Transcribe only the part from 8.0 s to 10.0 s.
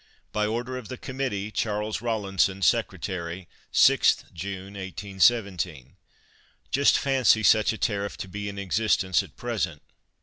to be in existence at present!